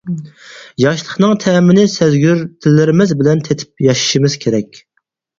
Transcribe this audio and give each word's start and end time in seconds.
ياشلىقنىڭ 0.83 1.33
تەمىنى 1.43 1.83
سەزگۈر 1.95 2.41
تىللىرىمىز 2.65 3.13
بىلەن 3.19 3.43
تېتىپ 3.49 3.85
ياشىشىمىز 3.89 4.39
كېرەك. 4.47 4.81